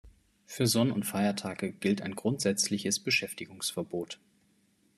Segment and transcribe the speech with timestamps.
[0.47, 4.19] Für Sonn- und Feiertage gilt ein grundsätzliches Beschäftigungsverbot.